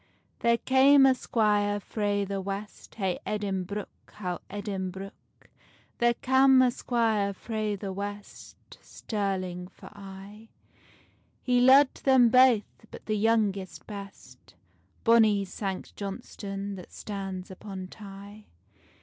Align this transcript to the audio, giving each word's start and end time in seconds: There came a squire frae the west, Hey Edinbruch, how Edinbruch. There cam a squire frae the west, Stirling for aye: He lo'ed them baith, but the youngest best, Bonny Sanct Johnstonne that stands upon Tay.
There 0.39 0.57
came 0.57 1.05
a 1.05 1.13
squire 1.13 1.79
frae 1.79 2.25
the 2.25 2.41
west, 2.41 2.95
Hey 2.95 3.19
Edinbruch, 3.23 3.85
how 4.13 4.39
Edinbruch. 4.49 5.11
There 5.99 6.15
cam 6.15 6.59
a 6.63 6.71
squire 6.71 7.33
frae 7.35 7.75
the 7.75 7.93
west, 7.93 8.79
Stirling 8.81 9.67
for 9.67 9.91
aye: 9.93 10.47
He 11.43 11.61
lo'ed 11.61 11.93
them 12.03 12.29
baith, 12.29 12.87
but 12.89 13.05
the 13.05 13.15
youngest 13.15 13.85
best, 13.85 14.55
Bonny 15.03 15.45
Sanct 15.45 15.95
Johnstonne 15.95 16.73
that 16.77 16.91
stands 16.91 17.51
upon 17.51 17.85
Tay. 17.87 18.47